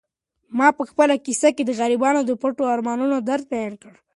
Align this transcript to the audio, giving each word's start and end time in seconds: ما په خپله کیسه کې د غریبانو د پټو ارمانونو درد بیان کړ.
ما 0.57 0.67
په 0.77 0.83
خپله 0.89 1.15
کیسه 1.25 1.49
کې 1.55 1.63
د 1.65 1.71
غریبانو 1.79 2.19
د 2.25 2.31
پټو 2.41 2.63
ارمانونو 2.75 3.15
درد 3.29 3.45
بیان 3.53 3.73
کړ. 3.81 3.93